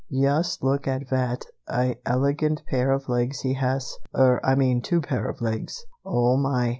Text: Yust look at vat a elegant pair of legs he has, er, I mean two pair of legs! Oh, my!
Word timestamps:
Yust 0.09 0.63
look 0.63 0.87
at 0.87 1.07
vat 1.07 1.45
a 1.69 1.95
elegant 2.07 2.63
pair 2.65 2.91
of 2.91 3.07
legs 3.07 3.41
he 3.41 3.53
has, 3.53 3.97
er, 4.17 4.39
I 4.43 4.55
mean 4.55 4.81
two 4.81 4.99
pair 4.99 5.29
of 5.29 5.41
legs! 5.41 5.77
Oh, 6.03 6.37
my! 6.37 6.69